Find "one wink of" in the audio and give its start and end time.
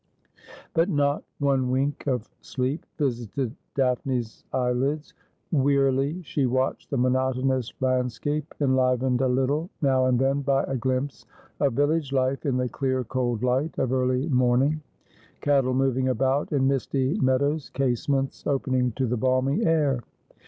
1.37-2.27